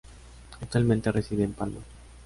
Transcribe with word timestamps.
Actualmente 0.59 1.11
reside 1.11 1.43
en 1.43 1.53
Palma. 1.53 1.77